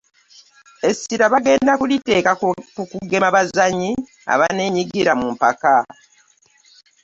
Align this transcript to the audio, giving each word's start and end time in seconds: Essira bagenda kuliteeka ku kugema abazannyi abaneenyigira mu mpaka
Essira 0.89 1.25
bagenda 1.33 1.71
kuliteeka 1.79 2.31
ku 2.39 2.47
kugema 2.91 3.25
abazannyi 3.31 3.91
abaneenyigira 4.33 5.11
mu 5.19 5.27
mpaka 5.35 5.73